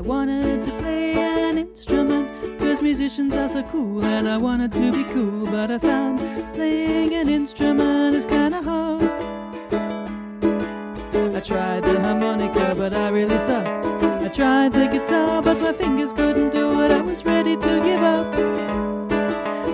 [0.00, 4.90] I wanted to play an instrument, cause musicians are so cool, and I wanted to
[4.90, 6.20] be cool, but I found
[6.54, 9.02] playing an instrument is kinda hard.
[11.36, 13.84] I tried the harmonica, but I really sucked.
[14.24, 18.02] I tried the guitar, but my fingers couldn't do it, I was ready to give
[18.02, 18.32] up.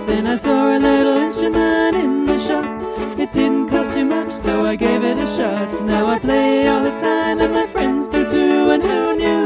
[0.08, 2.66] Then I saw a little instrument in the shop.
[3.16, 5.82] It didn't cost too much, so I gave it a shot.
[5.82, 8.70] Now I play all the time, and my friends do too.
[8.72, 9.45] And who knew?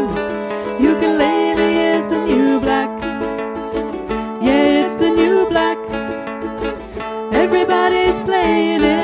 [7.73, 9.01] Everybody's playing it.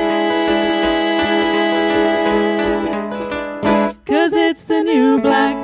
[4.05, 5.55] Cause it's the new black.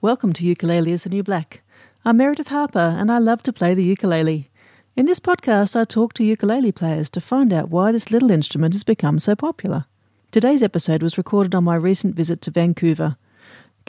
[0.00, 1.60] Welcome to Ukulele is the New Black.
[2.02, 4.48] I'm Meredith Harper, and I love to play the ukulele.
[4.96, 8.72] In this podcast, I talk to ukulele players to find out why this little instrument
[8.72, 9.84] has become so popular.
[10.30, 13.18] Today's episode was recorded on my recent visit to Vancouver.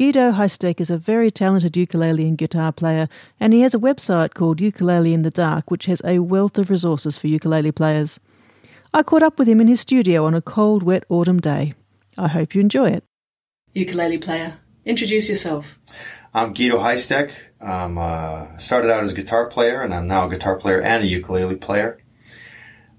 [0.02, 3.08] Guido Heistek is a very talented ukulele and guitar player,
[3.40, 6.72] and he has a website called Ukulele in the Dark, which has a wealth of
[6.72, 8.20] resources for ukulele players.
[8.96, 11.76] I caught up with him in his studio on a cold, wet autumn day.
[12.18, 13.04] I hope you enjoy it.
[13.76, 15.78] Ukulele player, introduce yourself.
[16.34, 17.34] I'm Guido Heistek.
[17.62, 21.04] I'm uh, started out as a guitar player, and I'm now a guitar player and
[21.04, 22.00] a ukulele player.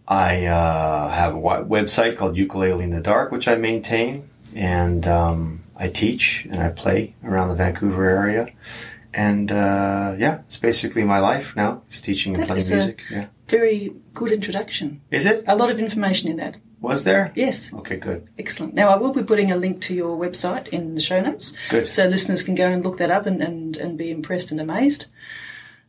[0.07, 5.62] I uh, have a website called Ukulele in the Dark, which I maintain, and um,
[5.77, 8.49] I teach and I play around the Vancouver area.
[9.15, 11.83] And uh, yeah, it's basically my life now.
[11.87, 13.03] It's teaching and That playing music.
[13.11, 15.03] Yeah, Very good introduction.
[15.11, 15.45] is it?
[15.47, 16.59] A lot of information in that.
[16.81, 17.31] Was there?
[17.37, 18.27] Yes, Okay, good.
[18.39, 18.75] excellent.
[18.75, 21.55] Now, I will be putting a link to your website in the show notes.
[21.69, 21.93] Good.
[21.93, 25.07] So listeners can go and look that up and, and, and be impressed and amazed.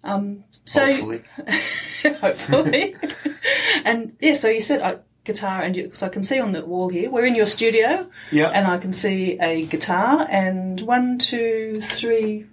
[0.03, 1.23] Um, so Hopefully.
[2.22, 2.95] hopefully.
[3.86, 6.66] and yeah, so you said uh, guitar, and you, so I can see on the
[6.66, 7.09] wall here.
[7.09, 8.49] We're in your studio, Yeah.
[8.49, 12.45] and I can see a guitar and one, two, three,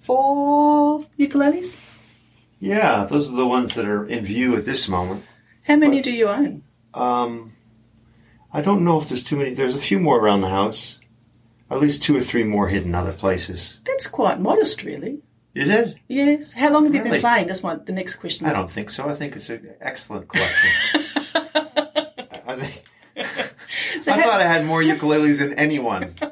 [0.00, 1.76] four ukuleles.
[2.60, 5.24] yeah, those are the ones that are in view at this moment.
[5.62, 6.62] How many do you own?
[6.92, 7.52] Um,
[8.52, 9.54] I don't know if there's too many.
[9.54, 11.00] There's a few more around the house.
[11.70, 13.80] At least two or three more hidden other places.
[13.84, 15.20] That's quite modest, really.
[15.54, 15.96] Is it?
[16.08, 16.52] Yes.
[16.52, 17.46] How long have you been playing?
[17.46, 18.46] That's my the next question.
[18.46, 19.08] I don't think so.
[19.08, 20.70] I think it's an excellent collection.
[24.04, 26.14] So I how- thought I had more ukuleles than anyone.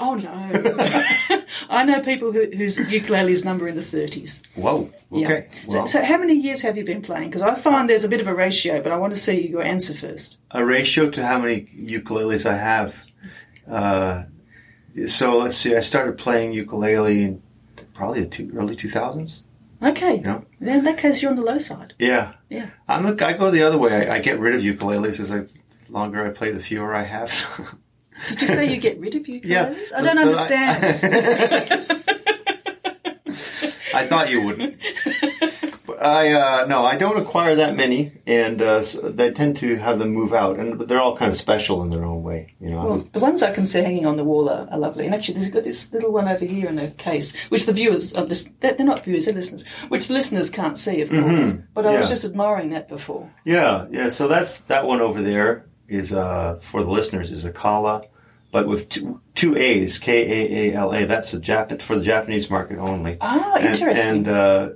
[0.00, 0.30] Oh no!
[1.68, 4.44] I know people who, whose ukuleles number in the thirties.
[4.54, 4.88] Whoa.
[5.12, 5.48] Okay.
[5.66, 7.30] So, Well, so, how many years have you been playing?
[7.30, 9.62] Because I find there's a bit of a ratio, but I want to see your
[9.62, 10.36] answer first.
[10.52, 12.94] a ratio to how many ukuleles I have.
[13.68, 14.24] Uh,
[15.08, 15.74] so let's see.
[15.74, 17.42] I started playing ukulele in
[17.94, 19.42] probably the two, early 2000s.
[19.82, 20.20] Okay.
[20.24, 20.42] Yeah.
[20.60, 21.94] Then in that case, you're on the low side.
[21.98, 22.34] Yeah.
[22.48, 22.70] Yeah.
[22.86, 24.08] I'm I go the other way.
[24.08, 25.57] I, I get rid of ukuleles as I, the
[25.90, 27.32] longer I play, the fewer I have.
[28.28, 29.44] Did you say you get rid of ukuleles?
[29.44, 29.74] Yeah.
[29.96, 31.00] I don't understand.
[33.94, 34.76] I thought you wouldn't.
[35.86, 39.76] But I uh, no, I don't acquire that many, and uh, so they tend to
[39.76, 42.54] have them move out, and they're all kind of special in their own way.
[42.60, 45.06] You know, well, the ones I can see hanging on the wall are, are lovely.
[45.06, 48.12] And actually, there's got this little one over here in a case, which the viewers,
[48.12, 51.56] of this, they're not viewers, they're listeners, which the listeners can't see, of course.
[51.72, 53.32] But I was just admiring that before.
[53.44, 54.08] yeah, yeah.
[54.10, 58.02] So that's that one over there is uh, for the listeners is a kala,
[58.52, 61.04] but with two, two A's, K A A L A.
[61.06, 63.16] That's the Jap- for the Japanese market only.
[63.20, 64.08] Ah, And- interesting.
[64.10, 64.68] And, uh,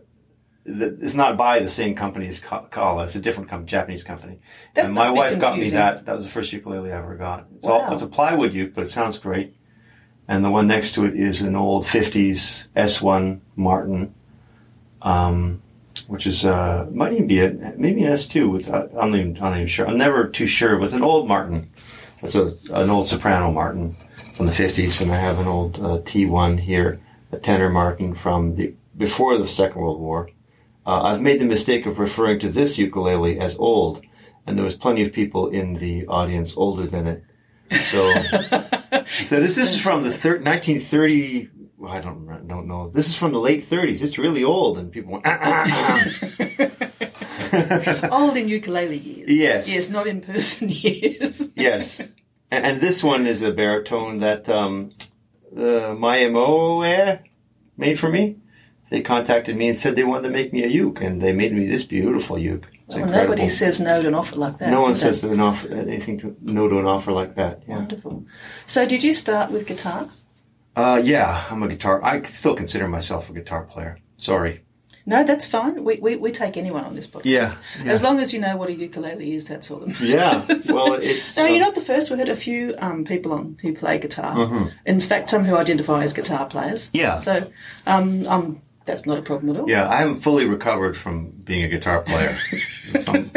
[0.65, 3.03] the, it's not by the same company as Kala.
[3.05, 4.39] It's a different com- Japanese company.
[4.75, 6.07] That and my wife got me that.
[6.07, 7.47] That was the first ukulele I ever got.
[7.57, 7.81] It's Wow.
[7.81, 9.57] all it's a plywood uke, but it sounds great.
[10.29, 14.15] And the one next to it is an old '50s S1 Martin,
[15.03, 15.61] um,
[16.01, 18.51] which is uh, might even be a maybe an S2.
[18.51, 19.87] With uh, I'm not even, I'm not even sure.
[19.87, 20.77] I'm never too sure.
[20.77, 21.71] But it's an old Martin.
[22.23, 23.97] It's a, an old soprano Martin
[24.35, 27.01] from the '50s, and I have an old uh, T1 here,
[27.33, 30.31] a tenor Martin from the before the Second World War.
[30.85, 34.03] Uh, I've made the mistake of referring to this ukulele as old,
[34.47, 37.25] and there was plenty of people in the audience older than it.
[37.85, 38.13] So,
[39.25, 41.49] so this is from the thir- 1930.
[41.83, 42.89] Well, I don't don't know.
[42.89, 44.03] This is from the late 30s.
[44.03, 45.25] It's really old, and people went.
[45.27, 46.05] "Ah, ah,
[46.41, 49.29] ah." Old in ukulele years.
[49.29, 49.69] Yes.
[49.69, 51.51] Yes, not in person years.
[51.57, 52.01] yes,
[52.51, 54.93] and, and this one is a baritone that um,
[55.51, 55.95] the
[56.33, 56.83] MO
[57.77, 58.37] made for me.
[58.91, 61.53] They contacted me and said they wanted to make me a uke, and they made
[61.55, 62.67] me this beautiful uke.
[62.87, 63.31] It's Well, incredible.
[63.35, 64.71] nobody says no to an offer like that.
[64.71, 67.63] No one says an offer, anything to no to an offer like that.
[67.67, 67.77] Yeah.
[67.77, 68.25] Wonderful.
[68.67, 70.09] So, did you start with guitar?
[70.75, 72.03] Uh, yeah, I'm a guitar.
[72.03, 73.99] I still consider myself a guitar player.
[74.17, 74.65] Sorry.
[75.05, 75.83] No, that's fine.
[75.83, 77.25] We, we, we take anyone on this podcast.
[77.25, 77.91] Yeah, yeah.
[77.91, 79.81] As long as you know what a ukulele is, that's all.
[79.81, 82.11] that Yeah, well, it's, no, um, you're not the first.
[82.11, 84.35] We've had a few um, people on who play guitar.
[84.37, 84.69] Mm-hmm.
[84.87, 86.91] In fact, some who identify as guitar players.
[86.93, 87.17] Yeah.
[87.17, 87.51] So
[87.87, 89.69] um, um, that's not a problem at all.
[89.69, 92.39] Yeah, I haven't fully recovered from being a guitar player.
[93.01, 93.31] So I'm,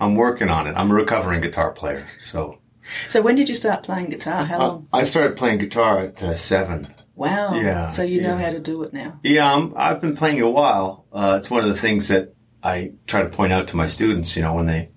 [0.00, 0.74] I'm working on it.
[0.74, 2.08] I'm a recovering guitar player.
[2.18, 2.61] So
[3.08, 4.44] So when did you start playing guitar?
[4.44, 4.88] How long?
[4.92, 6.86] I started playing guitar at uh, seven.
[7.14, 7.54] Wow.
[7.54, 8.44] yeah, So you know yeah.
[8.46, 9.20] how to do it now.
[9.22, 11.04] Yeah, I'm, I've been playing a while.
[11.12, 14.34] Uh, it's one of the things that I try to point out to my students.
[14.34, 14.88] You know, when they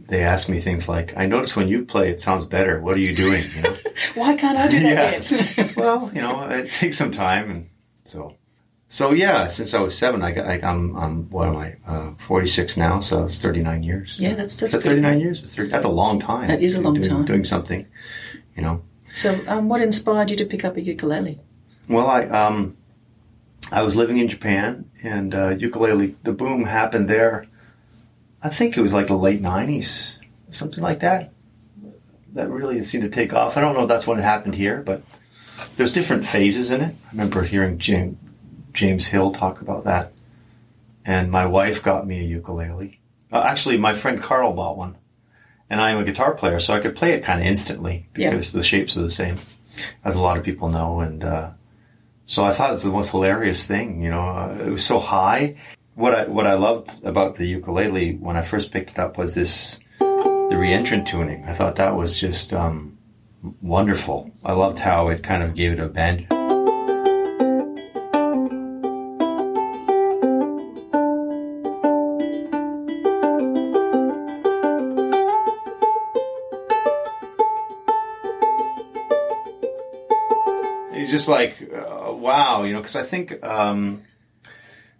[0.00, 2.80] they ask me things like, "I notice when you play, it sounds better.
[2.80, 3.76] What are you doing?" You know.
[4.14, 4.94] Why can't I do Yeah.
[5.18, 5.74] that yet?
[5.76, 7.66] well, you know, it takes some time, and
[8.04, 8.37] so,
[8.88, 9.46] so yeah.
[9.46, 13.00] Since I was seven, I got like I'm I'm what am I uh, 46 now,
[13.00, 14.16] so it's 39 years.
[14.18, 15.40] yeah, that's that's that pretty 39 years?
[15.40, 16.48] 30 That's a long time.
[16.48, 17.24] That is a long doing, time.
[17.24, 17.86] Doing something,
[18.56, 18.82] you know.
[19.14, 21.38] So, um, what inspired you to pick up a ukulele?
[21.88, 22.76] Well, I um,
[23.70, 26.16] I was living in Japan, and uh, ukulele.
[26.22, 27.46] The boom happened there.
[28.42, 30.18] I think it was like the late '90s,
[30.50, 31.32] something like that.
[32.32, 33.56] That really seemed to take off.
[33.56, 35.02] I don't know if that's when it happened here, but
[35.76, 36.94] there's different phases in it.
[37.06, 38.16] I remember hearing James,
[38.78, 40.12] James Hill talk about that.
[41.04, 43.00] And my wife got me a ukulele.
[43.32, 44.96] Uh, actually, my friend Carl bought one,
[45.68, 48.30] and I am a guitar player, so I could play it kind of instantly Yeah.
[48.30, 49.38] because the shapes are the same,
[50.04, 51.00] as a lot of people know.
[51.00, 51.50] And uh,
[52.26, 54.00] so I thought it's the most hilarious thing.
[54.00, 55.56] You know, uh, it was so high.
[55.96, 59.34] What I what I loved about the ukulele when I first picked it up was
[59.34, 61.44] this the reentrant tuning.
[61.46, 62.96] I thought that was just um,
[63.60, 64.30] wonderful.
[64.44, 66.28] I loved how it kind of gave it a bend.
[81.18, 84.02] Just like uh, wow, you know, because I think um,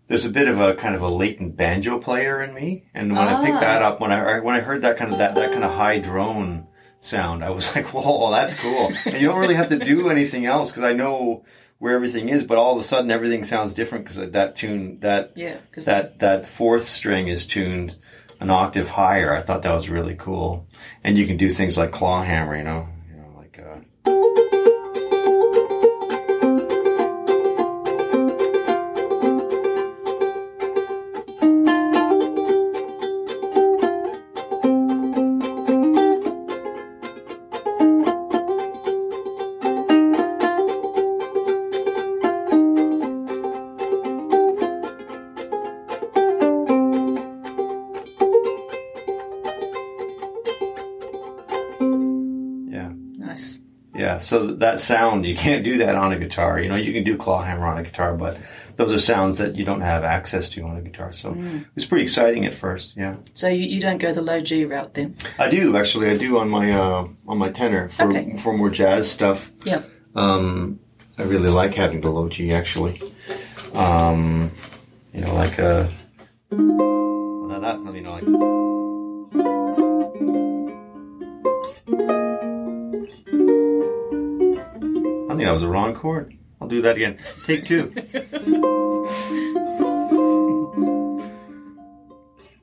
[0.08, 3.28] there's a bit of a kind of a latent banjo player in me, and when
[3.28, 3.60] I picked Ah.
[3.60, 5.98] that up, when I when I heard that kind of that that kind of high
[5.98, 6.66] drone
[7.00, 8.92] sound, I was like, whoa, that's cool.
[9.06, 11.44] and you don't really have to do anything else because I know
[11.78, 15.32] where everything is, but all of a sudden everything sounds different because that tune that
[15.36, 17.94] Yeah, because that that fourth string is tuned
[18.40, 19.32] an octave higher.
[19.34, 20.66] I thought that was really cool,
[21.04, 22.88] and you can do things like claw hammer, you know,
[54.38, 56.60] so that sound you can't do that on a guitar.
[56.60, 58.38] You know, you can do claw hammer on a guitar, but
[58.76, 61.12] those are sounds that you don't have access to on a guitar.
[61.12, 61.62] So Mm.
[61.62, 62.96] it was pretty exciting at first.
[62.96, 65.14] Yeah, So you, you don't go the low G route then?
[65.38, 66.10] I do actually.
[66.10, 68.36] I do on my uh, on my tenor for Okay.
[68.36, 69.50] for more jazz stuff.
[69.64, 69.82] Yeah.
[70.14, 70.78] Um,
[71.18, 73.02] I really like having the low G actually.
[73.74, 74.50] Um,
[75.12, 75.88] you know, like a.
[76.50, 78.67] Well, that's not you know like.
[85.48, 86.36] I that was the wrong chord.
[86.60, 87.16] I'll do that again.
[87.46, 87.90] Take two.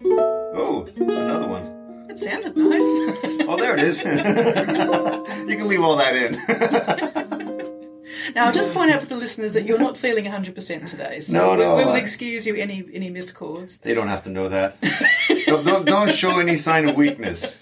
[0.06, 2.08] oh, another one.
[2.12, 2.84] It sounded nice.
[3.48, 4.00] Oh, there it is.
[4.04, 4.10] you
[5.58, 6.32] can leave all that in.
[8.36, 11.20] now, I'll just point out for the listeners that you're not feeling 100% today.
[11.22, 13.78] So No, we, no, we will I- excuse you any any missed chords.
[13.78, 14.78] They don't have to know that.
[15.48, 17.62] don't, don't, don't show any sign of weakness.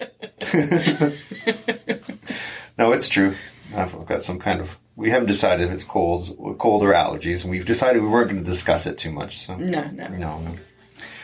[2.78, 3.36] no, it's true.
[3.76, 4.78] I've got some kind of.
[4.96, 8.44] We haven't decided if it's cold, cold or allergies, and we've decided we weren't going
[8.44, 9.46] to discuss it too much.
[9.46, 10.08] So No, no.
[10.10, 10.42] no.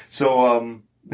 [0.09, 0.83] So um,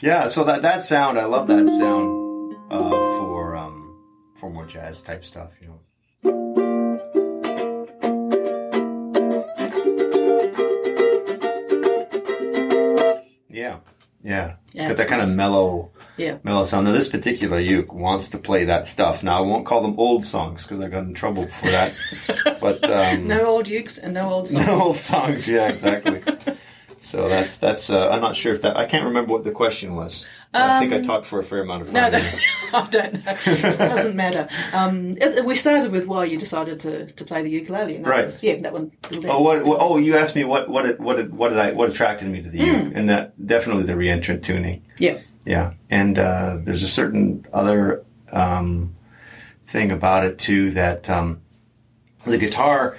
[0.00, 0.26] yeah.
[0.28, 4.02] So that that sound, I love that sound uh, for um,
[4.36, 5.50] for more jazz type stuff.
[5.60, 6.84] You know.
[13.50, 13.78] Yeah,
[14.22, 14.56] yeah.
[14.66, 16.38] It's Yeah, got that kind of mellow, Yeah.
[16.44, 19.22] Now, this particular uke wants to play that stuff.
[19.22, 21.94] Now, I won't call them old songs because I got in trouble for that.
[22.60, 24.66] but um, No old ukes and no old songs.
[24.66, 25.48] no old songs.
[25.48, 26.22] Yeah, exactly.
[27.00, 27.90] so that's that's.
[27.90, 28.76] Uh, I'm not sure if that.
[28.76, 30.24] I can't remember what the question was.
[30.56, 32.22] I think I talked for a fair amount of Um, No, time.
[32.22, 32.38] no,
[32.78, 33.32] I don't know.
[33.46, 34.48] It doesn't matter.
[34.72, 37.96] Um, it- we started with why you decided to, to play the ukulele.
[37.96, 38.22] And that Right.
[38.26, 38.92] Was, yeah, that one.
[39.24, 39.80] Oh, what, what?
[39.80, 42.40] Oh, you asked me what what it- what it- what did I what attracted me
[42.42, 42.96] to the uke, Hmm.
[42.96, 44.84] and that definitely the reentrant tuning.
[44.98, 45.18] Yeah.
[45.44, 48.94] Yeah, and uh, there's a certain other um,
[49.66, 51.42] thing about it too that um,
[52.24, 52.96] the guitar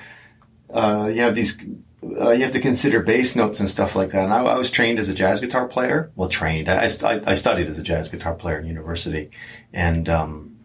[0.69, 1.57] uh, you have these.
[2.03, 4.25] Uh, you have to consider bass notes and stuff like that.
[4.25, 6.11] And I, I was trained as a jazz guitar player.
[6.15, 6.69] Well, trained.
[6.69, 9.31] I, I, I studied as a jazz guitar player in university,
[9.73, 10.57] and um,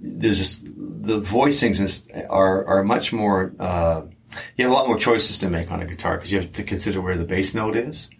[0.00, 3.52] there's just, the voicings are are much more.
[3.60, 4.02] Uh,
[4.56, 6.64] you have a lot more choices to make on a guitar because you have to
[6.64, 8.10] consider where the bass note is.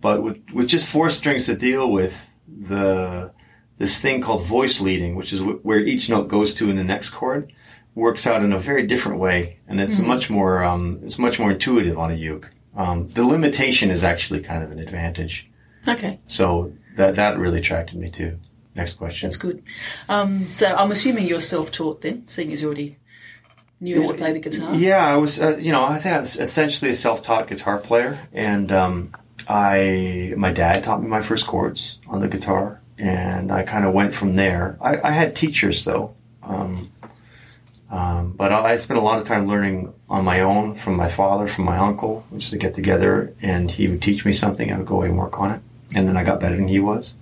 [0.00, 3.32] But with with just four strings to deal with, the
[3.78, 6.84] this thing called voice leading, which is wh- where each note goes to in the
[6.84, 7.52] next chord,
[7.94, 11.50] works out in a very different way, and it's much more um, it's much more
[11.52, 12.50] intuitive on a uke.
[12.76, 15.48] Um, the limitation is actually kind of an advantage,
[15.88, 18.38] Okay, so that that really attracted me too.
[18.74, 19.26] Next question.
[19.26, 19.62] that's good.
[20.08, 22.98] Um, so I'm assuming you're self-taught then, seeing as you already
[23.80, 24.74] knew how to play the guitar.
[24.74, 25.40] Yeah, I was.
[25.40, 29.12] Uh, you know, I think I was essentially a self-taught guitar player, and um,
[29.48, 33.92] I my dad taught me my first chords on the guitar, and I kind of
[33.92, 34.76] went from there.
[34.80, 36.90] I, I had teachers though, um,
[37.90, 41.08] um, but I, I spent a lot of time learning on my own from my
[41.08, 42.24] father, from my uncle.
[42.30, 44.72] We used to get together, and he would teach me something.
[44.72, 45.60] I would go away and work on it,
[45.94, 47.14] and then I got better than he was.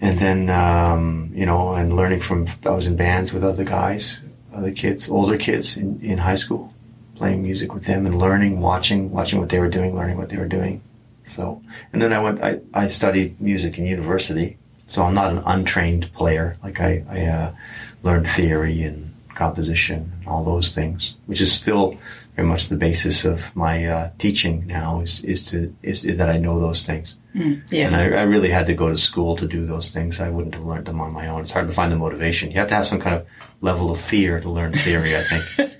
[0.00, 4.20] And then, um, you know, and learning from, I was in bands with other guys,
[4.52, 6.72] other kids, older kids in, in high school,
[7.20, 10.38] playing music with them and learning, watching, watching what they were doing, learning what they
[10.38, 10.80] were doing.
[11.22, 11.62] So,
[11.92, 14.56] and then I went, I, I studied music in university.
[14.86, 16.56] So I'm not an untrained player.
[16.62, 17.54] Like I, I uh,
[18.02, 21.98] learned theory and composition and all those things, which is still
[22.36, 26.38] very much the basis of my uh, teaching now is, is to, is that I
[26.38, 27.16] know those things.
[27.32, 27.86] Yeah.
[27.86, 30.20] And I, I really had to go to school to do those things.
[30.20, 31.42] I wouldn't have learned them on my own.
[31.42, 32.50] It's hard to find the motivation.
[32.50, 33.26] You have to have some kind of
[33.60, 35.44] level of fear to learn theory, I think.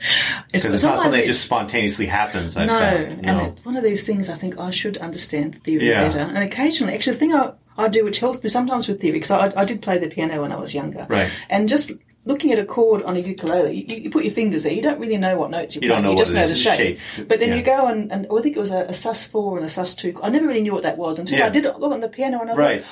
[0.52, 3.26] Because it's on not something that just spontaneously happens, I No, found.
[3.26, 6.02] and it's one of these things I think I should understand theory Yeah.
[6.04, 6.18] better.
[6.20, 9.30] And occasionally, actually, the thing I, I do which helps me sometimes with theory, because
[9.30, 11.06] I, I did play the piano when I was younger.
[11.08, 11.30] Right.
[11.48, 11.92] And just
[12.24, 15.00] looking at a chord on a ukulele, you, you put your fingers there, you don't
[15.00, 16.98] really know what notes you're You playing, you just know the shape.
[17.12, 17.28] shape.
[17.28, 17.56] But then Yeah.
[17.56, 20.20] you go and, and I think it was a, a sus4 and a sus2.
[20.22, 21.46] I never really knew what that was until Yeah.
[21.46, 22.80] I did look on the piano and I Right.
[22.82, 22.90] thought,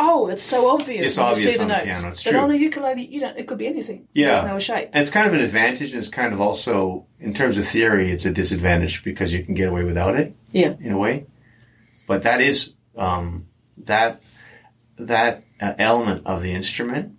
[0.00, 1.84] oh, it's so obvious It's when obvious you see the on the notes.
[2.00, 2.40] piano, it's but true.
[2.40, 4.08] on a ukulele, you don't, it could be anything.
[4.12, 4.34] Yeah.
[4.34, 4.90] There's no shape.
[4.92, 8.10] And it's kind of an advantage, and it's kind of also, in terms of theory,
[8.10, 10.34] it's a disadvantage because you can get away without it.
[10.50, 10.74] Yeah.
[10.80, 11.26] in a way.
[12.08, 13.46] But that is um,
[13.78, 14.20] that
[14.98, 17.12] that uh, element of the instrument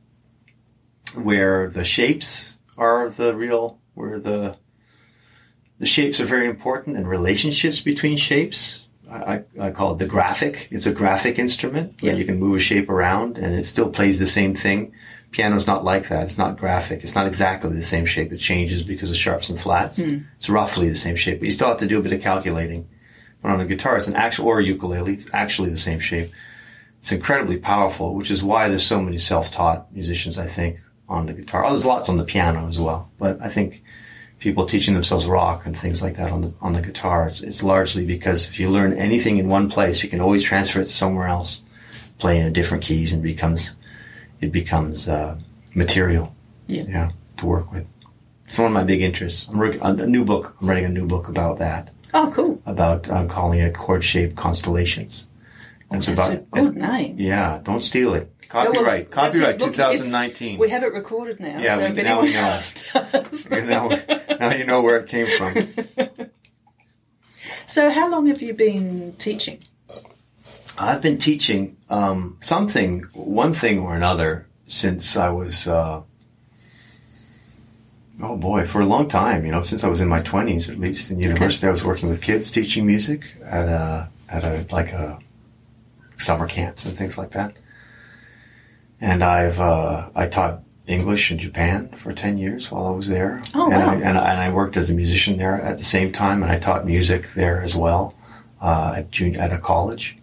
[1.13, 4.57] where the shapes are the real, where the
[5.77, 8.81] the shapes are very important, and relationships between shapes.
[9.11, 10.67] I, I call it the graphic.
[10.71, 12.17] It's a graphic instrument where Yeah.
[12.17, 14.93] you can move a shape around and it still plays the same thing.
[15.31, 16.23] Piano's not like that.
[16.23, 17.03] It's not graphic.
[17.03, 18.33] It's not exactly the same shape.
[18.33, 20.03] It changes because of sharps and flats.
[20.03, 20.19] Hmm.
[20.37, 22.87] It's roughly the same shape, but you still have to do a bit of calculating.
[23.43, 26.31] But on a guitar, it's an actual, or a ukulele, it's actually the same shape.
[26.99, 31.33] It's incredibly powerful, which is why there's so many self-taught musicians, I think, on the
[31.33, 31.65] guitar.
[31.65, 33.83] Oh, there's lots on the piano as well, but I think
[34.39, 37.63] people teaching themselves rock and things like that on the on the guitar, it's, it's
[37.63, 40.93] largely because if you learn anything in one place, you can always transfer it to
[40.93, 41.61] somewhere else,
[42.17, 43.75] play in different keys, and becomes
[44.41, 45.37] it becomes uh,
[45.73, 46.35] material,
[46.67, 46.83] Yeah.
[46.87, 47.87] yeah, to work with.
[48.47, 49.47] It's one of my big interests.
[49.47, 50.55] I'm working on a new book.
[50.61, 52.61] I'm writing a new book about that Oh, cool.
[52.65, 55.25] about I'm calling it chord shaped constellations.
[55.89, 57.15] And it's That's a about it's- name.
[57.19, 58.31] yeah, don't steal it.
[58.53, 59.41] Oh, well, Copyright, that's it.
[59.41, 60.57] copyright, Look, 2019.
[60.59, 61.59] We have it recorded now.
[61.59, 63.21] Yeah, so we- if now anyone we know.
[63.31, 63.49] does.
[63.51, 63.99] you know,
[64.39, 66.29] now you know where it came from.
[67.67, 69.63] So, how long have you been teaching?
[70.77, 76.01] I've been teaching um, something, one thing or another, since I was, uh,
[78.21, 79.45] oh boy, for a long time.
[79.45, 82.07] You know, since I was in my twenties, at least in university, I was working
[82.07, 85.17] with kids teaching music at a at a like a
[86.17, 87.55] summer camps and things like that.
[89.01, 93.41] And I've uh, I taught English in Japan for ten years while I was there.
[93.53, 93.89] Oh, and wow.
[93.89, 96.51] I, and, I, and I worked as a musician there at the same time, and
[96.51, 98.13] I taught music there as well
[98.61, 100.17] uh, at junior, at a college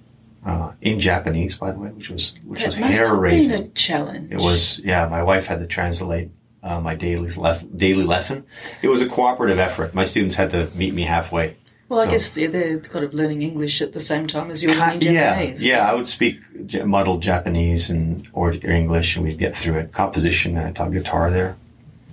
[0.46, 3.72] uh, in Japanese, by the way, which was which That was hair raising.
[3.74, 4.32] challenge.
[4.32, 5.06] It was, yeah.
[5.06, 6.30] My wife had to translate
[6.62, 8.44] uh, my daily les- daily lesson.
[8.82, 9.94] It was a cooperative effort.
[9.94, 11.56] My students had to meet me halfway.
[11.92, 14.62] Well, I So- guess they're, they're kind of learning English at the same time as
[14.62, 15.62] you're learning Japanese.
[15.66, 15.76] yeah.
[15.76, 15.90] yeah.
[15.90, 16.40] I would speak
[16.86, 19.92] muddled Japanese and or, English, and we'd get through it.
[19.92, 21.54] Composition, and I taught guitar there.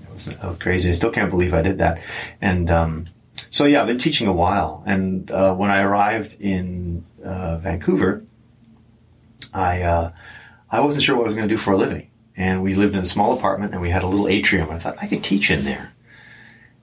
[0.03, 0.89] It was, it was crazy.
[0.89, 2.01] I still can't believe I did that.
[2.41, 3.05] And um,
[3.49, 4.83] so, yeah, I've been teaching a while.
[4.85, 8.25] And uh, when I arrived in uh, Vancouver,
[9.53, 10.11] I uh,
[10.69, 12.09] I wasn't sure what I was going to do for a living.
[12.35, 14.67] And we lived in a small apartment, and we had a little atrium.
[14.67, 15.93] And I thought I could teach in there.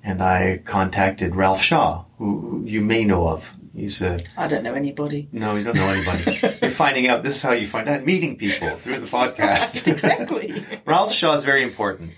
[0.06, 3.44] And I contacted Ralph Shaw, who you may know of.
[3.74, 5.28] He's a I don't know anybody.
[5.32, 6.38] no, you don't know anybody.
[6.62, 7.24] You're finding out.
[7.24, 8.04] This is how you find out.
[8.06, 9.86] Meeting people through the podcast.
[9.92, 10.64] exactly.
[10.86, 12.12] Ralph Shaw is very important.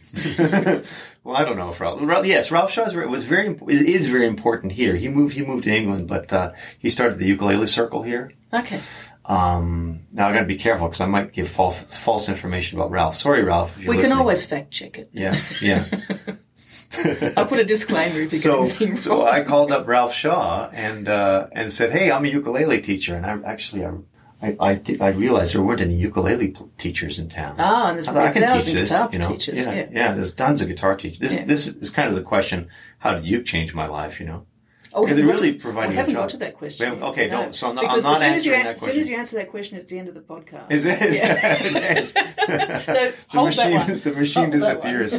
[1.25, 2.01] Well, I don't know if Ralph.
[2.03, 4.95] Ralph yes, Ralph Shaw was very is very important here.
[4.95, 8.33] He moved he moved to England, but uh, he started the ukulele circle here.
[8.53, 8.81] Okay.
[9.25, 12.91] Um, now I got to be careful because I might give false false information about
[12.91, 13.17] Ralph.
[13.17, 13.77] Sorry, Ralph.
[13.79, 14.03] We listening.
[14.05, 15.11] can always fact check it.
[15.13, 15.87] Yeah, yeah.
[17.37, 20.71] I'll put a disclaimer if you so, get anything So I called up Ralph Shaw
[20.73, 23.93] and uh, and said, "Hey, I'm a ukulele teacher, and I actually I
[24.41, 27.57] I, I, th- I, realized there weren't any ukulele p- teachers in town.
[27.59, 29.33] Oh, and there's I, can teach this, guitar you know.
[29.33, 29.67] teachers.
[29.67, 29.87] Yeah, yeah.
[29.91, 31.19] yeah, there's tons of guitar teachers.
[31.19, 31.45] This, Yeah.
[31.45, 32.69] this is kind of the question:
[32.99, 34.21] How did you change my life?
[34.21, 34.47] You know,
[34.95, 37.03] Oh, because it really to- provided we haven't got to that question.
[37.03, 37.43] Okay, no.
[37.43, 39.09] don't- so I'm not- I'm because not as soon as an- that as soon as
[39.09, 40.71] you answer that question, it's the end of the podcast.
[40.71, 41.13] Is it?
[41.15, 42.05] Yeah.
[42.79, 44.01] so the machine, one.
[44.01, 45.15] the machine Hold disappears.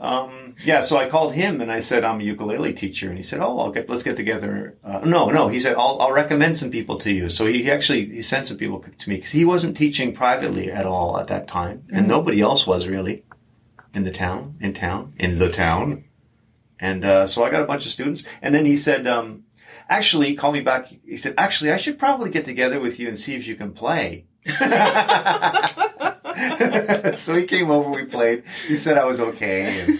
[0.00, 3.22] Um, yeah, so I called him and I said I'm a ukulele teacher, and he
[3.22, 6.56] said, "Oh, I'll get let's get together." Uh, no, no, he said I'll, I'll recommend
[6.56, 7.28] some people to you.
[7.28, 10.86] So he actually he sent some people to me because he wasn't teaching privately at
[10.86, 13.24] all at that time, and nobody else was really
[13.92, 16.04] in the town, in town, in the town.
[16.78, 19.44] And uh, so I got a bunch of students, and then he said, um,
[19.86, 23.18] "Actually, call me back." He said, "Actually, I should probably get together with you and
[23.18, 24.24] see if you can play."
[27.16, 28.44] so he came over, we played.
[28.68, 29.80] He said I was okay.
[29.80, 29.98] And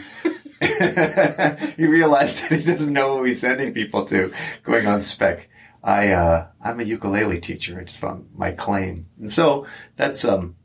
[1.77, 5.49] he realized that he doesn't know who he's sending people to going on spec.
[5.83, 9.07] I, uh, I'm a ukulele teacher, I just on my claim.
[9.19, 10.57] And so that's, um,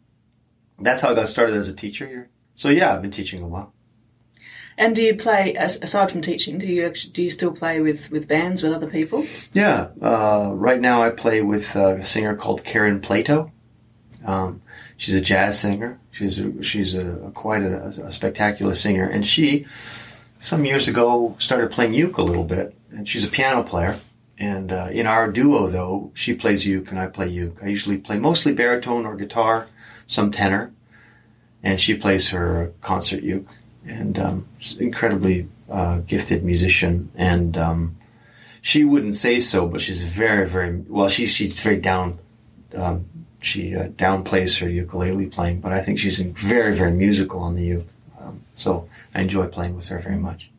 [0.80, 2.30] that's how I got started as a teacher here.
[2.56, 3.74] So yeah, I've been teaching a while.
[4.78, 6.58] And do you play aside from teaching?
[6.58, 9.26] Do you do you still play with, with bands with other people?
[9.54, 13.54] Yeah, uh, right now I play with uh, a singer called Karin Plato.
[14.26, 14.62] Um,
[14.98, 16.00] she's a jazz singer.
[16.12, 19.66] She's a, she's a, quite a, a spectacular singer, and she
[20.40, 22.76] some years ago started playing uke a little bit.
[22.92, 23.98] And she's a piano player.
[24.38, 27.60] And uh, in our duo, though, she plays uke and I play uke.
[27.62, 29.68] I usually play mostly baritone or guitar,
[30.08, 30.72] some tenor,
[31.64, 33.50] and she plays her concert uke.
[33.86, 37.98] And um, she's an incredibly uh, gifted musician, and um,
[38.62, 41.08] she wouldn't say so, but she's very, very well.
[41.08, 42.18] She's she's very down.
[42.74, 43.06] Um,
[43.46, 47.64] she uh, downplays her ukulele playing, but I think she's very, very musical on the
[47.64, 47.88] uke.
[48.20, 50.50] Um, so I enjoy playing with her very much.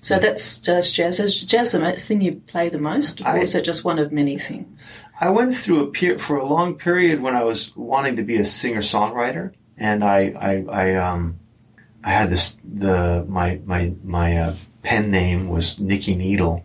[0.00, 1.18] So that's just jazz.
[1.18, 4.12] Is jazz the thing you play the most, or I- is it just one of
[4.12, 4.92] many things?
[5.20, 8.36] I went through a per- for a long period when I was wanting to be
[8.36, 10.18] a singer songwriter, and I
[10.50, 11.40] I, I um
[12.04, 16.64] I had this the my my my uh, pen name was Nikki Needle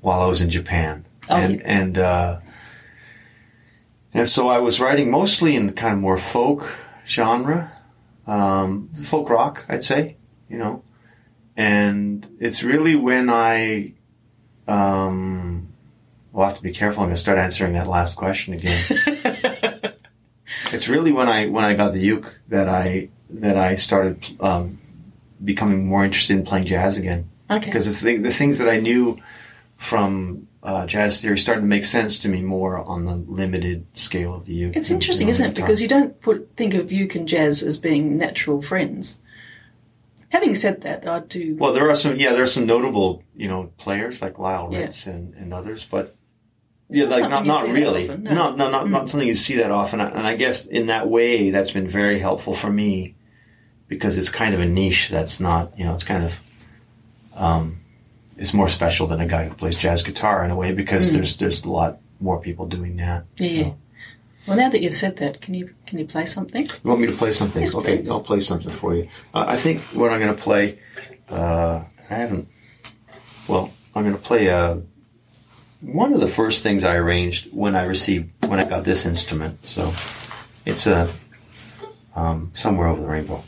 [0.00, 1.62] while I was in Japan, Oh, and yeah.
[1.78, 2.38] and uh,
[4.14, 7.72] and so I was writing mostly in the kind of more folk genre,
[8.26, 10.16] um, folk rock, I'd say,
[10.48, 10.82] you know,
[11.56, 13.94] and it's really when I
[14.66, 15.68] um,
[16.32, 17.02] We'll have to be careful.
[17.02, 18.80] I'm going to start answering that last question again.
[20.72, 24.78] it's really when I when I got the uke that I that I started um,
[25.42, 27.28] becoming more interested in playing jazz again.
[27.50, 27.64] Okay.
[27.64, 29.18] Because the, thing, the things that I knew
[29.76, 34.34] from uh, jazz theory started to make sense to me more on the limited scale
[34.34, 34.76] of the uke.
[34.76, 35.54] It's interesting, isn't it?
[35.54, 39.20] Because you don't put think of uke and jazz as being natural friends.
[40.30, 41.56] Having said that, I do.
[41.58, 44.80] Well, there are some, yeah, there are some notable, you know, players like Lyle Yeah.
[44.80, 46.16] Ritz and, and others, but
[46.90, 48.54] yeah, Not like not not really, often, no, no.
[48.56, 50.00] no, not not something you see that often.
[50.00, 53.14] And I guess in that way, that's been very helpful for me
[53.88, 56.40] because it's kind of a niche that's not, you know, it's kind of,
[57.34, 57.80] um,
[58.38, 61.36] it's more special than a guy who plays jazz guitar in a way because there's
[61.36, 63.24] there's a lot more people doing that.
[63.36, 63.56] Mm.
[63.56, 63.62] yeah.
[63.62, 63.76] So.
[64.46, 66.64] Well, now that you've said that, can you can you play something?
[66.64, 67.60] You want me to play something?
[67.60, 68.10] Yes, okay, please.
[68.10, 69.08] I'll play something for you.
[69.34, 70.78] Uh, I think what I'm going to play,
[71.28, 72.48] uh, I haven't.
[73.46, 74.78] Well, I'm going to play uh,
[75.82, 79.66] one of the first things I arranged when I received when I got this instrument.
[79.66, 79.92] So
[80.64, 81.10] it's a
[82.16, 83.42] um, somewhere over the rainbow.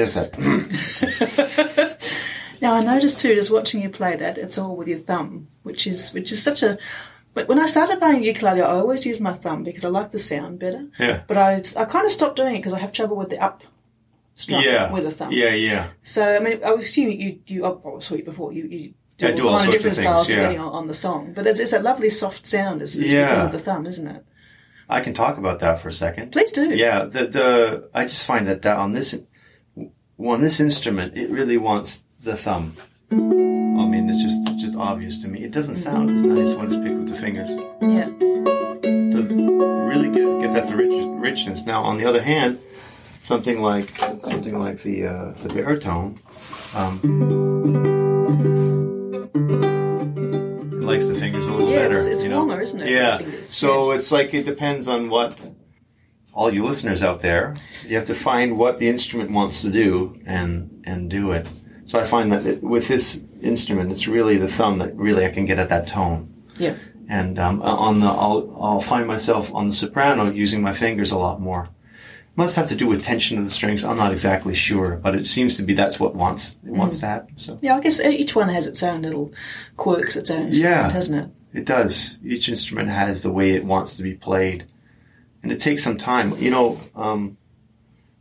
[0.00, 1.96] There's that.
[2.62, 5.86] Now I noticed too, just watching you play that, it's all with your thumb, which
[5.86, 6.78] is which is such a.
[7.32, 10.18] But when I started playing ukulele, I always used my thumb because I like the
[10.18, 10.86] sound better.
[10.98, 11.22] Yeah.
[11.26, 13.62] But I I kind of stopped doing it because I have trouble with the up
[14.34, 14.92] strum yeah.
[14.92, 15.32] with a thumb.
[15.32, 15.88] Yeah, yeah.
[16.02, 18.52] So I mean, I assume you you oh, I saw you before.
[18.52, 20.34] You you do I all do all kind of sorts of different things, styles yeah.
[20.36, 21.32] depending on, on the song.
[21.32, 22.82] But it's, it's that lovely soft sound.
[22.82, 23.28] It's, it's Yeah.
[23.28, 24.24] because of the thumb, isn't it?
[24.88, 26.32] I can talk about that for a second.
[26.32, 26.74] Please do.
[26.74, 29.14] Yeah, the the I just find that, that on this
[30.24, 32.76] on this instrument, it really wants the thumb.
[33.10, 35.42] I mean, it's just just obvious to me.
[35.44, 37.50] It doesn't sound as nice when it's picked with the fingers.
[37.80, 38.08] Yeah.
[38.82, 41.66] It doesn't really get, gets at the rich, richness.
[41.66, 42.58] Now, on the other hand,
[43.20, 46.20] something like something like the uh, the baritone,
[46.74, 47.00] um,
[50.82, 51.98] likes the fingers a little Yeah, better.
[51.98, 52.44] it's, it's you know?
[52.44, 52.90] warmer, isn't it?
[52.90, 53.16] Yeah.
[53.18, 53.48] with the fingers?
[53.50, 55.38] So it's like it depends on what
[56.32, 57.56] all you listeners out there.
[57.86, 61.46] You have to find what the instrument wants to do and and do it.
[61.84, 65.30] So I find that it, with this instrument, it's really the thumb that really I
[65.30, 66.32] can get at that tone.
[66.56, 66.76] yeah.
[67.08, 71.18] And um, on the I'll I'll find myself on the soprano using my fingers a
[71.18, 71.68] lot more.
[72.36, 73.82] Must have to do with tension of the strings.
[73.84, 77.00] I'm not exactly sure, but it seems to be that's what wants it wants Mm.
[77.00, 77.36] to happen.
[77.36, 79.32] So Yeah, I guess each one has its own little
[79.76, 80.90] quirks, its own sound, Yeah.
[80.90, 81.20] hasn't
[81.52, 81.58] it?
[81.58, 82.18] It does.
[82.24, 84.66] Each instrument has the way it wants to be played,
[85.42, 86.36] and it takes some time.
[86.38, 87.36] You know, um,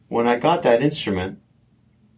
[0.08, 1.39] when I got that instrument,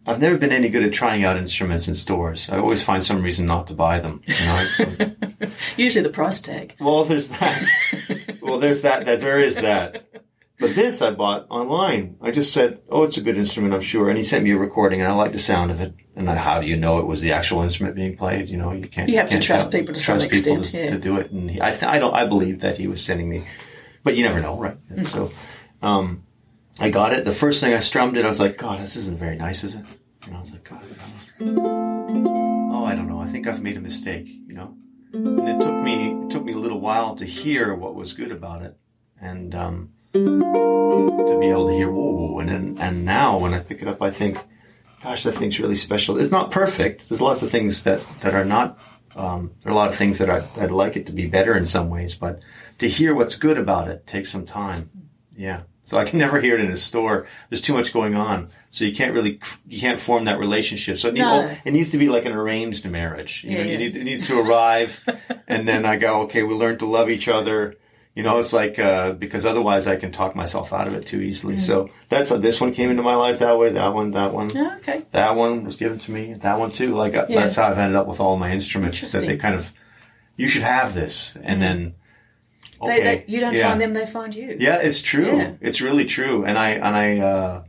[0.06, 2.50] I've never been any good at trying out instruments in stores.
[2.50, 4.22] I always find some reason not to buy them.
[4.26, 4.66] You know,
[4.98, 6.76] like, Usually the price tag.
[6.80, 7.68] well, there's that.
[8.40, 9.06] well, there's that.
[9.06, 10.08] That there is that.
[10.58, 12.16] But this I bought online.
[12.20, 14.56] I just said, "Oh, it's a good instrument, I'm sure." And he sent me a
[14.56, 15.92] recording, and I like the sound of it.
[16.14, 18.48] And I, how do you know it was the actual instrument being played?
[18.48, 19.08] You know, you can't.
[19.08, 20.90] You have to can't trust tell- people to some trust people extent, to, yeah.
[20.90, 21.32] to do it.
[21.32, 22.14] And he, I, th- I don't.
[22.14, 23.44] I believe that he was sending me,
[24.02, 24.76] but you never know, right?
[24.88, 25.04] Mm-hmm.
[25.04, 25.30] So,
[25.80, 26.24] um,
[26.78, 27.24] I got it.
[27.24, 29.74] The first thing I strummed it, I was like, "God, this isn't very nice, is
[29.76, 29.84] it?"
[30.26, 30.82] And I was like, "God,
[31.40, 33.20] oh, I don't know.
[33.20, 34.76] I think I've made a mistake." You know.
[35.12, 38.32] And it took me it took me a little while to hear what was good
[38.32, 38.78] about it,
[39.20, 43.82] and um, to be able to hear whoa, and then and now when I pick
[43.82, 44.38] it up, I think,
[45.02, 46.18] gosh, that thing's really special.
[46.18, 47.08] It's not perfect.
[47.08, 48.78] There's lots of things that that are not.
[49.16, 51.56] Um, there are a lot of things that I, I'd like it to be better
[51.56, 52.40] in some ways, but
[52.78, 54.90] to hear what's good about it takes some time.
[55.36, 55.62] Yeah.
[55.82, 57.26] So I can never hear it in a store.
[57.50, 60.98] There's too much going on, so you can't really you can't form that relationship.
[60.98, 61.56] So it, need- No.
[61.64, 63.42] it needs to be like an arranged marriage.
[63.44, 63.78] You know, Yeah, you yeah.
[63.78, 65.00] need, it needs to arrive,
[65.48, 67.74] and then I go, okay, we learn to love each other.
[68.14, 71.20] You know, it's like uh, because otherwise I can talk myself out of it too
[71.22, 71.56] easily.
[71.56, 73.70] So that's how this one came into my life that way.
[73.70, 75.06] That one, that one, Yeah, okay.
[75.12, 76.34] that one was given to me.
[76.34, 76.94] That one too.
[76.94, 77.40] Like uh, Yeah.
[77.40, 79.12] that's how I've ended up with all my instruments.
[79.12, 79.72] That they kind of,
[80.36, 81.94] you should have this, and then.
[82.84, 83.68] They, Okay, they, you don't yeah.
[83.68, 84.56] find them, they find you.
[84.58, 85.38] Yeah, it's true.
[85.38, 85.52] Yeah.
[85.60, 86.44] It's really true.
[86.44, 87.64] And I and I uh,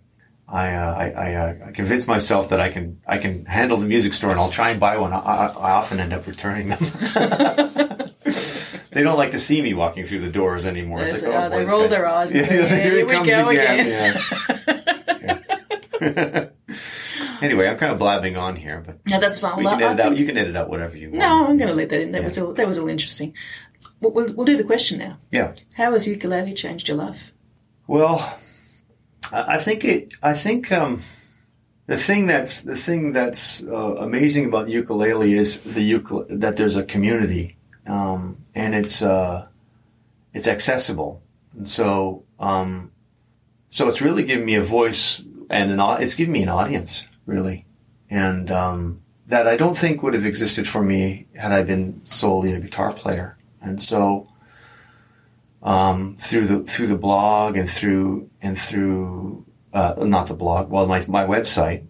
[0.50, 3.86] I uh, I, I, uh, I convince myself that I can I can handle the
[3.86, 5.14] music store, and I'll try and buy one.
[5.14, 6.80] I, I, I often end up returning them.
[8.94, 11.04] they don't like to see me walking through the doors anymore.
[11.04, 13.12] They It's like, oh, boy, they roll their eyes Yeah, "Yeah, here here he we
[13.14, 14.22] comes go again.
[16.02, 16.50] Yeah.
[17.42, 19.58] anyway, I'm kind of blabbing on here, but No, that's fine.
[19.58, 20.18] we Well, can I edit out.
[20.18, 21.20] You can edit out whatever you want.
[21.20, 22.12] No, I'm going to leave that in.
[22.12, 23.34] That was all, that was all interesting.
[24.02, 25.18] We'll, we'll, we'll do the question now.
[25.32, 25.54] Yeah.
[25.78, 27.32] How has ukulele changed your life?
[27.88, 28.38] Well,
[29.32, 30.14] I I think it.
[30.22, 31.02] I think um,
[31.88, 36.76] the thing that's the thing that's uh, amazing about ukulele is the ukulele that there's
[36.76, 39.48] a community, um, and it's uh,
[40.34, 41.22] it's accessible,
[41.56, 42.92] and so um,
[43.70, 47.66] so it's really given me a voice and an it's given me an audience really,
[48.10, 52.54] and um, that I don't think would have existed for me had I been solely
[52.54, 54.28] a guitar player, and so
[55.62, 60.88] um, through the through the blog and through and through uh, not the blog, well
[60.88, 61.86] my my website.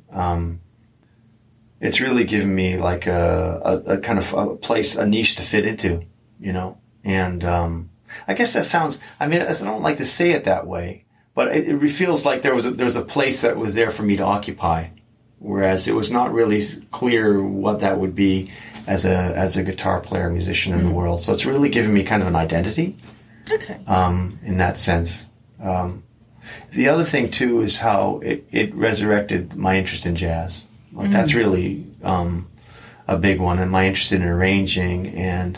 [1.83, 5.41] It's really given me like a, a, a kind of a place, a niche to
[5.43, 6.03] fit into,
[6.39, 6.77] you know.
[7.03, 7.89] And um,
[8.27, 8.99] I guess that sounds.
[9.19, 11.03] I mean, I don't like to say it that way,
[11.35, 13.91] but it, it feels like there was a, there was a place that was there
[13.91, 14.87] for me to occupy,
[15.39, 18.49] whereas it was not really clear what that would be
[18.87, 21.21] as a as a guitar player musician in the world.
[21.23, 22.97] So it's really given me kind of an identity
[23.51, 23.77] Okay.
[23.87, 25.27] um, in that sense.
[25.61, 26.03] Um,
[26.71, 30.63] the other thing too is how it, it resurrected my interest in jazz.
[30.93, 32.47] Like that's really um,
[33.07, 35.57] a big one, and my interest in arranging and,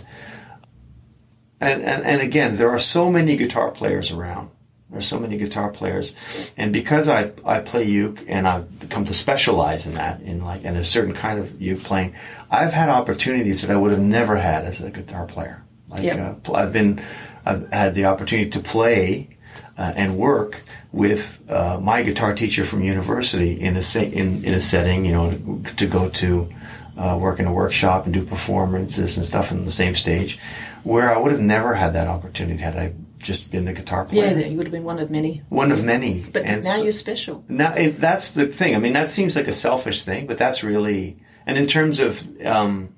[1.62, 4.50] and and and again, there are so many guitar players around.
[4.90, 6.16] There are so many guitar players,
[6.58, 10.64] and because I I play uke and I've come to specialize in that in like
[10.64, 12.16] in a certain kind of uke playing,
[12.52, 15.64] I've had opportunities that I would have never had as a guitar player.
[15.90, 16.48] Like Yep.
[16.50, 17.02] uh, I've been
[17.46, 19.35] I've had the opportunity to play
[19.78, 24.54] uh, and work with uh, my guitar teacher from university in a sa- in, in
[24.54, 26.50] a setting, you know, to, to go to
[26.98, 30.40] uh, work in a workshop and do performances and stuff on the same stage,
[30.84, 34.38] where I would have never had that opportunity had I just been a guitar player.
[34.38, 35.42] Yeah, you would have been one of many.
[35.50, 36.22] One of many.
[36.22, 37.44] But and now so, you're special.
[37.50, 38.76] Now it, that's the thing.
[38.76, 41.18] I mean, that seems like a selfish thing, but that's really.
[41.48, 42.96] And in terms of, um,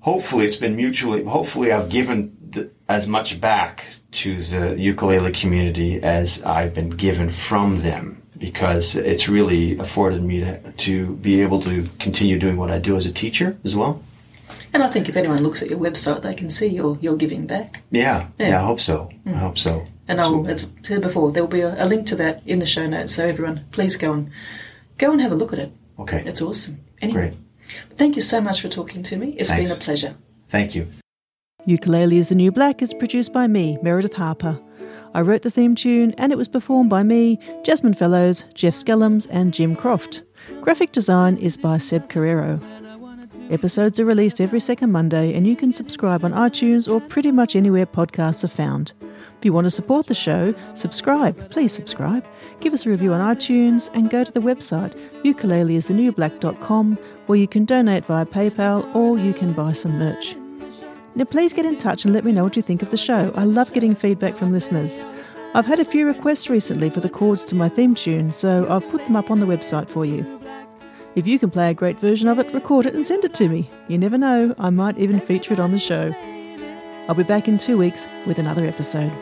[0.00, 1.22] hopefully, it's been mutually.
[1.24, 2.31] Hopefully, I've given
[2.92, 9.28] as much back to the ukulele community as I've been given from them because it's
[9.28, 13.12] really afforded me to, to be able to continue doing what I do as a
[13.12, 14.02] teacher as well.
[14.72, 17.46] And I think if anyone looks at your website, they can see you're, you're giving
[17.46, 17.82] back.
[17.90, 19.10] Yeah, yeah, yeah I hope so.
[19.26, 19.34] Mm.
[19.34, 19.86] I hope so.
[20.08, 22.58] And I'll, as I said before, there will be a, a, link to that in
[22.58, 23.14] the show notes.
[23.14, 24.30] So everyone, please go and
[24.98, 25.72] go and have a look at it.
[25.98, 26.80] Okay, it's awesome.
[27.00, 27.96] Anyway, Great.
[27.96, 29.36] thank you so much for talking to me.
[29.38, 29.70] It's Thanks.
[29.70, 30.14] been a pleasure.
[30.48, 30.88] Thank you.
[31.64, 34.60] Ukulele is the New Black is produced by me, Meredith Harper.
[35.14, 39.28] I wrote the theme tune and it was performed by me, Jasmine Fellows, Jeff Skellums,
[39.30, 40.22] and Jim Croft.
[40.60, 42.60] Graphic design is by Seb Carrero.
[43.50, 47.54] Episodes are released every second Monday, and you can subscribe on iTunes or pretty much
[47.54, 48.92] anywhere podcasts are found.
[49.38, 51.50] If you want to support the show, subscribe.
[51.50, 52.24] Please subscribe.
[52.60, 57.64] Give us a review on iTunes and go to the website ukuleleisthenewblack.com where you can
[57.64, 60.36] donate via PayPal or you can buy some merch.
[61.14, 63.32] Now, please get in touch and let me know what you think of the show.
[63.34, 65.04] I love getting feedback from listeners.
[65.54, 68.88] I've had a few requests recently for the chords to my theme tune, so I've
[68.88, 70.40] put them up on the website for you.
[71.14, 73.48] If you can play a great version of it, record it and send it to
[73.48, 73.70] me.
[73.88, 76.14] You never know, I might even feature it on the show.
[77.08, 79.12] I'll be back in two weeks with another episode.